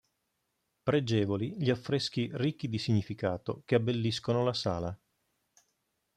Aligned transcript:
Pregevoli 0.81 1.57
gli 1.59 1.69
affreschi 1.69 2.27
ricchi 2.33 2.67
di 2.67 2.79
significato 2.79 3.61
che 3.65 3.75
abbelliscono 3.75 4.43
la 4.43 4.51
sala. 4.53 4.99